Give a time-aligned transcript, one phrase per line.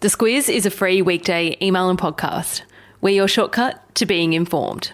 [0.00, 2.62] The Squiz is a free weekday email and podcast.
[3.00, 4.92] We're your shortcut to being informed.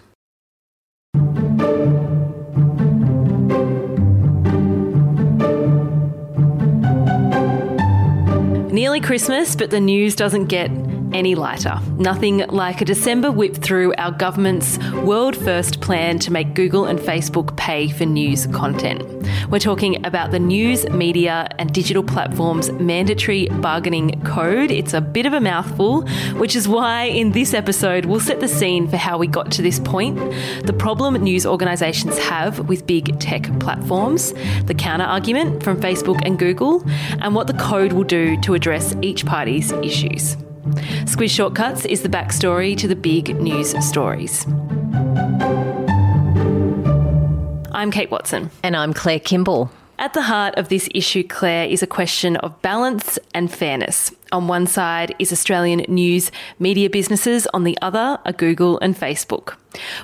[8.73, 10.71] Nearly Christmas, but the news doesn't get
[11.15, 11.79] any lighter.
[11.97, 16.99] Nothing like a December whip through our government's world first plan to make Google and
[16.99, 19.01] Facebook pay for news content.
[19.49, 24.71] We're talking about the news, media, and digital platforms mandatory bargaining code.
[24.71, 28.49] It's a bit of a mouthful, which is why in this episode we'll set the
[28.49, 30.17] scene for how we got to this point,
[30.65, 34.33] the problem news organisations have with big tech platforms,
[34.65, 36.83] the counter argument from Facebook and Google,
[37.21, 40.35] and what the code will do to address each party's issues.
[40.65, 44.45] Squiz Shortcuts is the backstory to the big news stories.
[47.71, 48.49] I'm Kate Wilson.
[48.63, 49.69] And I'm Claire Kimball.
[49.97, 54.11] At the heart of this issue, Claire, is a question of balance and fairness.
[54.33, 59.55] On one side is Australian news media businesses, on the other are Google and Facebook.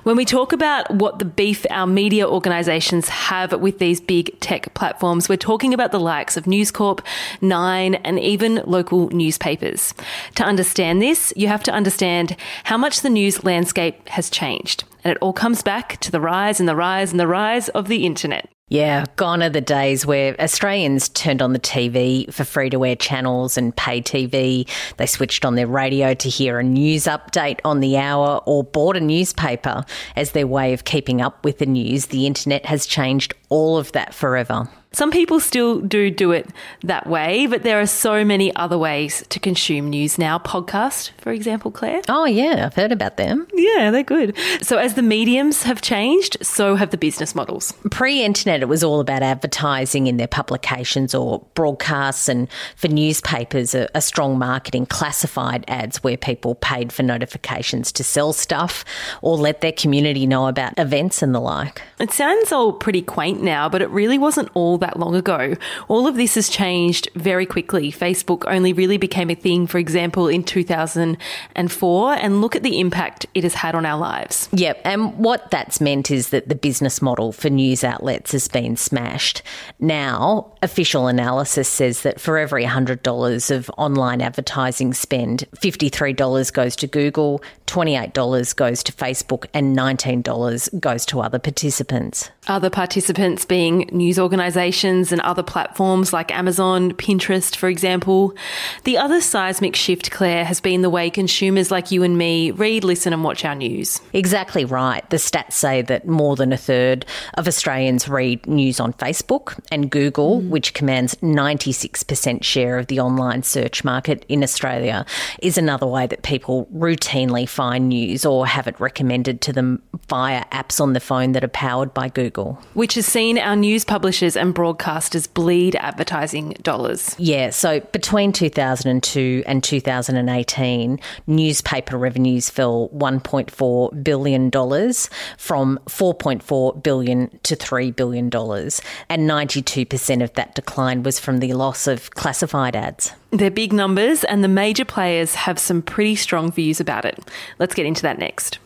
[0.03, 4.73] When we talk about what the beef our media organisations have with these big tech
[4.73, 7.01] platforms, we're talking about the likes of News Corp,
[7.41, 9.93] Nine, and even local newspapers.
[10.35, 14.85] To understand this, you have to understand how much the news landscape has changed.
[15.03, 17.87] And it all comes back to the rise and the rise and the rise of
[17.87, 18.50] the internet.
[18.71, 22.95] Yeah, gone are the days where Australians turned on the TV for free to air
[22.95, 24.65] channels and pay TV.
[24.95, 28.95] They switched on their radio to hear a news update on the hour or bought
[28.95, 29.83] a newspaper
[30.15, 32.05] as their way of keeping up with the news.
[32.05, 34.67] The internet has changed all of that forever.
[34.93, 36.49] Some people still do do it
[36.83, 40.37] that way, but there are so many other ways to consume news now.
[40.37, 42.01] Podcast, for example, Claire.
[42.09, 43.47] Oh, yeah, I've heard about them.
[43.53, 44.35] Yeah, they're good.
[44.61, 47.73] So, as the mediums have changed, so have the business models.
[47.89, 53.73] Pre internet, it was all about advertising in their publications or broadcasts, and for newspapers,
[53.73, 58.83] a, a strong marketing classified ads where people paid for notifications to sell stuff
[59.21, 61.81] or let their community know about events and the like.
[61.97, 65.55] It sounds all pretty quaint now, but it really wasn't all that long ago.
[65.87, 67.91] All of this has changed very quickly.
[67.91, 73.25] Facebook only really became a thing, for example, in 2004, and look at the impact
[73.33, 74.49] it has had on our lives.
[74.53, 78.77] Yep, and what that's meant is that the business model for news outlets has been
[78.77, 79.41] smashed.
[79.79, 86.87] Now, official analysis says that for every $100 of online advertising spend, $53 goes to
[86.87, 87.41] Google,
[87.71, 92.29] $28 goes to Facebook, and $19 goes to other participants.
[92.47, 98.35] Other participants being news organisations and other platforms like Amazon, Pinterest, for example.
[98.83, 102.83] The other seismic shift, Claire, has been the way consumers like you and me read,
[102.83, 104.01] listen, and watch our news.
[104.11, 105.09] Exactly right.
[105.09, 107.05] The stats say that more than a third
[107.35, 110.49] of Australians read news on Facebook and Google, mm.
[110.49, 115.05] which commands 96% share of the online search market in Australia,
[115.41, 120.45] is another way that people routinely find news or have it recommended to them via
[120.45, 122.61] apps on the phone that are powered by Google.
[122.73, 127.15] Which has seen our news publishers and broadcasters bleed advertising dollars.
[127.17, 137.55] Yeah, so between 2002 and 2018, newspaper revenues fell $1.4 billion from 4.4 billion to
[137.55, 138.25] $3 billion.
[138.25, 143.13] And 92% of that decline was from the loss of classified ads.
[143.33, 147.17] They're big numbers, and the major players have some pretty strong views about it.
[147.59, 148.59] Let's get into that next.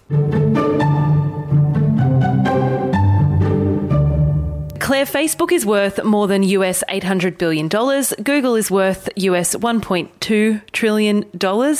[4.86, 7.68] Claire, Facebook is worth more than US $800 billion.
[7.68, 11.26] Google is worth US $1.2 trillion.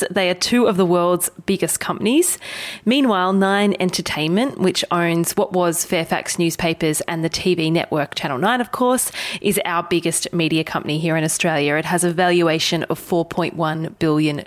[0.10, 2.40] They are two of the world's biggest companies.
[2.84, 8.60] Meanwhile, Nine Entertainment, which owns what was Fairfax Newspapers and the TV network Channel 9,
[8.60, 11.76] of course, is our biggest media company here in Australia.
[11.76, 14.42] It has a valuation of $4.1 billion.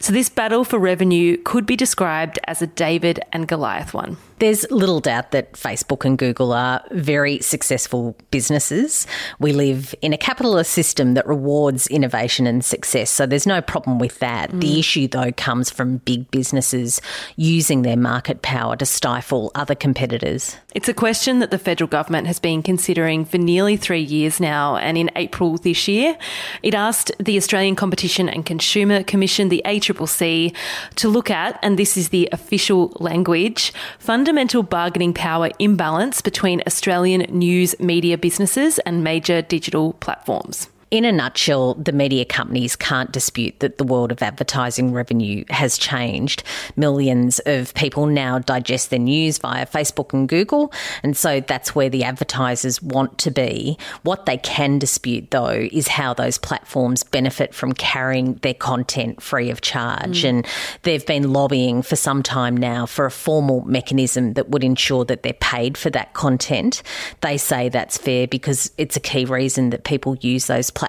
[0.00, 4.16] So this battle for revenue could be described as a David and Goliath one.
[4.40, 9.06] There's little doubt that Facebook and Google are very successful businesses.
[9.38, 14.00] We live in a capitalist system that rewards innovation and success, so there's no problem
[14.00, 14.50] with that.
[14.50, 14.60] Mm.
[14.60, 17.00] The issue, though, comes from big businesses
[17.36, 20.56] using their market power to stifle other competitors.
[20.74, 24.76] It's a question that the federal government has been considering for nearly three years now,
[24.76, 26.18] and in April this year,
[26.64, 30.54] it asked the Australian Competition and Consumer Commission, the ACCC,
[30.96, 36.62] to look at, and this is the official language, fundamental fundamental bargaining power imbalance between
[36.66, 40.68] Australian news media businesses and major digital platforms.
[40.92, 45.78] In a nutshell, the media companies can't dispute that the world of advertising revenue has
[45.78, 46.42] changed.
[46.76, 50.70] Millions of people now digest their news via Facebook and Google,
[51.02, 53.78] and so that's where the advertisers want to be.
[54.02, 59.48] What they can dispute, though, is how those platforms benefit from carrying their content free
[59.48, 60.24] of charge.
[60.24, 60.28] Mm.
[60.28, 60.46] And
[60.82, 65.22] they've been lobbying for some time now for a formal mechanism that would ensure that
[65.22, 66.82] they're paid for that content.
[67.22, 70.81] They say that's fair because it's a key reason that people use those platforms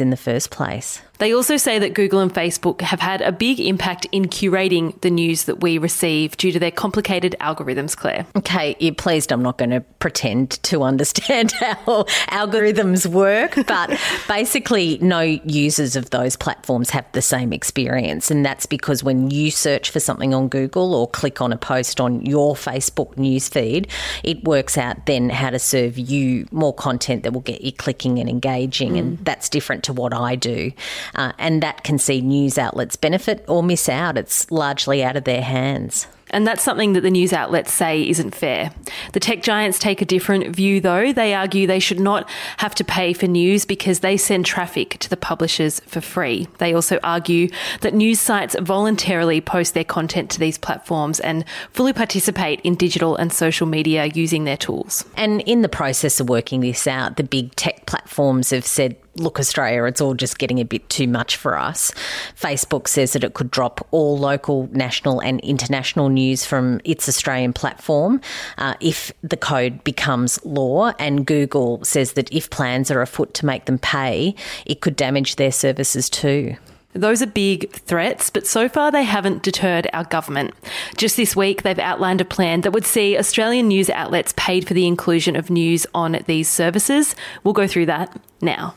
[0.00, 1.00] in the first place.
[1.20, 5.10] They also say that Google and Facebook have had a big impact in curating the
[5.10, 8.26] news that we receive due to their complicated algorithms, Claire.
[8.36, 14.98] Okay, you're pleased I'm not going to pretend to understand how algorithms work, but basically,
[15.02, 18.30] no users of those platforms have the same experience.
[18.30, 22.00] And that's because when you search for something on Google or click on a post
[22.00, 23.90] on your Facebook newsfeed,
[24.24, 28.18] it works out then how to serve you more content that will get you clicking
[28.18, 28.94] and engaging.
[28.94, 28.98] Mm.
[28.98, 30.72] And that's different to what I do.
[31.14, 34.16] Uh, and that can see news outlets benefit or miss out.
[34.16, 36.06] It's largely out of their hands.
[36.30, 38.72] And that's something that the news outlets say isn't fair.
[39.12, 41.12] The tech giants take a different view, though.
[41.12, 42.28] They argue they should not
[42.58, 46.48] have to pay for news because they send traffic to the publishers for free.
[46.58, 47.48] They also argue
[47.80, 53.16] that news sites voluntarily post their content to these platforms and fully participate in digital
[53.16, 55.04] and social media using their tools.
[55.16, 59.38] And in the process of working this out, the big tech platforms have said look,
[59.38, 61.92] Australia, it's all just getting a bit too much for us.
[62.36, 67.52] Facebook says that it could drop all local, national, and international news from its Australian
[67.52, 68.20] platform
[68.58, 70.92] uh, if the code becomes law.
[70.98, 74.34] And Google says that if plans are afoot to make them pay,
[74.64, 76.56] it could damage their services too.
[76.92, 80.54] Those are big threats, but so far they haven't deterred our government.
[80.96, 84.74] Just this week, they've outlined a plan that would see Australian news outlets paid for
[84.74, 87.14] the inclusion of news on these services.
[87.44, 88.74] We'll go through that now.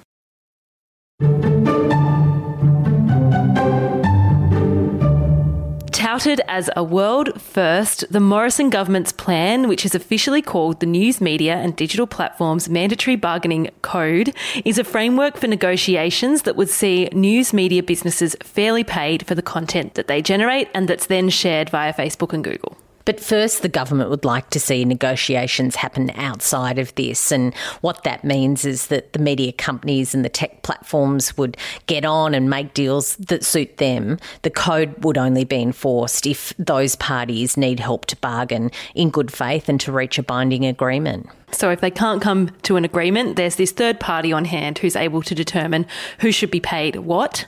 [6.04, 11.22] Touted as a world first, the Morrison government's plan, which is officially called the News
[11.22, 17.06] Media and Digital Platforms Mandatory Bargaining Code, is a framework for negotiations that would see
[17.14, 21.70] news media businesses fairly paid for the content that they generate and that's then shared
[21.70, 22.78] via Facebook and Google.
[23.06, 27.32] But first, the government would like to see negotiations happen outside of this.
[27.32, 32.06] And what that means is that the media companies and the tech platforms would get
[32.06, 34.20] on and make deals that suit them.
[34.44, 39.32] The code would only be enforced if those parties need help to bargain in good
[39.32, 41.30] faith and to reach a binding agreement.
[41.54, 44.96] So, if they can't come to an agreement, there's this third party on hand who's
[44.96, 45.86] able to determine
[46.20, 47.46] who should be paid what.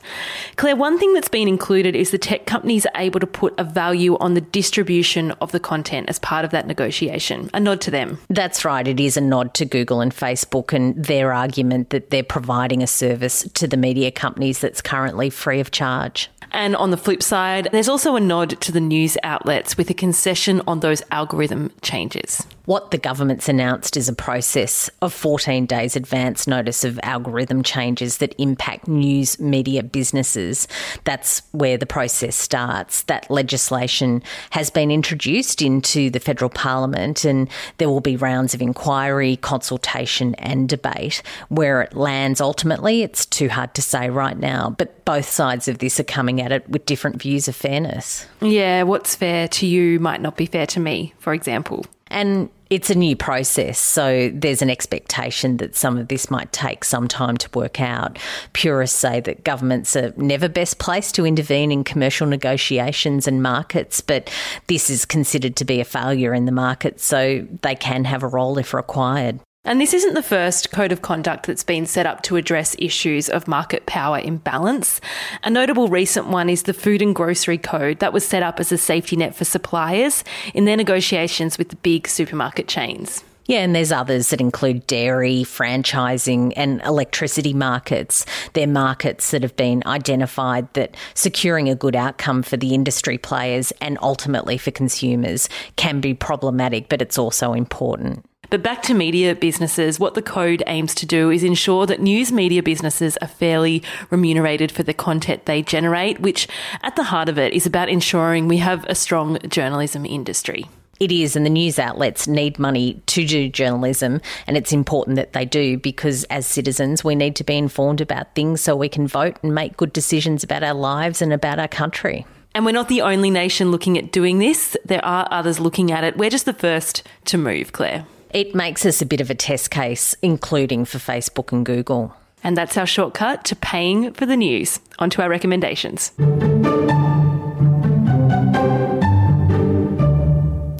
[0.55, 3.63] Claire, one thing that's been included is the tech companies are able to put a
[3.63, 7.49] value on the distribution of the content as part of that negotiation.
[7.53, 8.19] A nod to them.
[8.29, 8.87] That's right.
[8.87, 12.87] It is a nod to Google and Facebook and their argument that they're providing a
[12.87, 16.29] service to the media companies that's currently free of charge.
[16.51, 19.93] And on the flip side, there's also a nod to the news outlets with a
[19.93, 22.45] concession on those algorithm changes.
[22.65, 28.17] What the government's announced is a process of 14 days advance notice of algorithm changes
[28.17, 30.67] that impact news media businesses.
[31.03, 33.03] That's where the process starts.
[33.03, 38.61] That legislation has been introduced into the federal parliament and there will be rounds of
[38.61, 41.21] inquiry, consultation and debate.
[41.49, 45.77] Where it lands ultimately, it's too hard to say right now, but both sides of
[45.77, 48.25] this are coming at it with different views of fairness.
[48.41, 51.85] Yeah, what's fair to you might not be fair to me, for example.
[52.07, 56.83] And it's a new process, so there's an expectation that some of this might take
[56.83, 58.17] some time to work out.
[58.53, 64.01] Purists say that governments are never best placed to intervene in commercial negotiations and markets,
[64.01, 64.31] but
[64.67, 68.27] this is considered to be a failure in the market, so they can have a
[68.27, 69.39] role if required.
[69.67, 73.29] And this isn't the first code of conduct that's been set up to address issues
[73.29, 75.01] of market power imbalance.
[75.43, 78.71] A notable recent one is the Food and Grocery Code that was set up as
[78.71, 83.23] a safety net for suppliers in their negotiations with the big supermarket chains.
[83.47, 88.25] Yeah, and there's others that include dairy, franchising, and electricity markets.
[88.53, 93.71] They're markets that have been identified that securing a good outcome for the industry players
[93.81, 98.25] and ultimately for consumers can be problematic, but it's also important.
[98.49, 102.31] But back to media businesses, what the code aims to do is ensure that news
[102.31, 106.47] media businesses are fairly remunerated for the content they generate, which
[106.83, 110.65] at the heart of it is about ensuring we have a strong journalism industry.
[110.97, 115.33] It is, and the news outlets need money to do journalism, and it's important that
[115.33, 119.05] they do because as citizens, we need to be informed about things so we can
[119.05, 122.25] vote and make good decisions about our lives and about our country.
[122.53, 124.77] And we're not the only nation looking at doing this.
[124.85, 126.15] There are others looking at it.
[126.15, 128.05] We're just the first to move, Claire.
[128.35, 132.13] It makes us a bit of a test case, including for Facebook and Google.
[132.43, 134.81] And that's our shortcut to paying for the news.
[134.99, 136.11] On to our recommendations.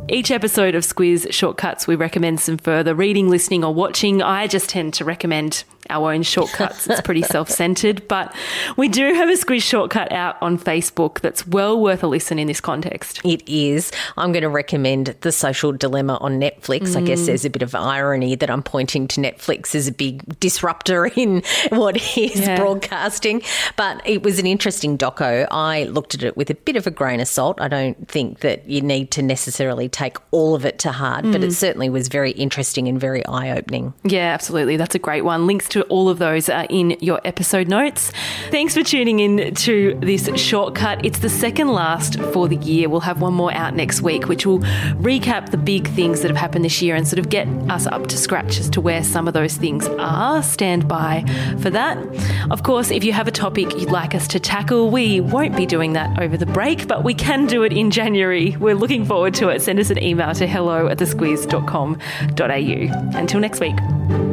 [0.10, 4.22] Each episode of Squiz Shortcuts, we recommend some further reading, listening, or watching.
[4.22, 6.88] I just tend to recommend our own shortcuts.
[6.88, 8.34] It's pretty self centered, but
[8.78, 12.48] we do have a Squiz shortcut out on Facebook that's well worth a listen in
[12.48, 13.22] this context.
[13.24, 13.92] It is.
[14.18, 16.90] I'm going to recommend The Social Dilemma on Netflix.
[16.90, 16.98] Mm.
[16.98, 17.26] I guess mm.
[17.28, 21.44] there's a bit of irony that I'm pointing to Netflix as a big disruptor in
[21.70, 22.58] what is yeah.
[22.58, 23.42] broadcasting,
[23.76, 25.48] but it was an interesting doco.
[25.52, 27.60] I looked at it with a bit of a grain of salt.
[27.62, 31.32] I don't think that you need to necessarily take all of it to heart, mm.
[31.32, 31.54] but it mm.
[31.54, 33.94] certainly was very interesting and very eye opening.
[34.04, 34.78] Yeah, absolutely.
[34.78, 35.48] That's a great one.
[35.48, 38.12] Links to all of those are in your episode notes.
[38.52, 41.06] Thanks for tuning in to this shortcut.
[41.06, 42.90] It's the second last for the year.
[42.90, 46.38] We'll have one more out next week, which will recap the big things that have
[46.38, 49.28] happened this year and sort of get us up to scratch as to where some
[49.28, 50.42] of those things are.
[50.44, 51.24] Stand by
[51.62, 51.98] for that.
[52.52, 55.66] Of course, if you have a topic you'd like us to tackle, we won't be
[55.66, 58.56] doing that over the break, but we can do it in January.
[58.58, 59.62] We're looking forward to it.
[59.62, 63.20] Send us an email to hello at thesquiz.com.au.
[63.20, 64.25] Until next week.